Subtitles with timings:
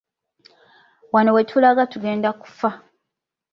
[1.13, 2.69] Wano wetulaga tugenda kufa.